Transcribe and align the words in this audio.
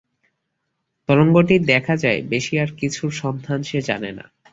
তরঙ্গটি 1.09 1.55
দেখা 1.65 1.93
ছাড়া 1.97 2.21
বেশী 2.29 2.53
আর 2.57 2.69
কিছুর 2.77 3.11
সন্ধান 3.13 3.59
সে 3.63 3.79
জানে 3.81 4.11
না। 4.11 4.25